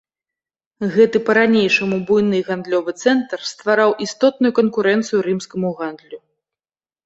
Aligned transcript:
Гэты 0.95 1.17
па-ранейшаму 1.27 1.99
буйны 2.07 2.39
гандлёвы 2.49 2.91
цэнтр 3.05 3.39
ствараў 3.53 3.91
істотную 4.09 4.51
канкурэнцыю 4.63 5.19
рымскаму 5.31 5.69
гандлю. 5.83 6.17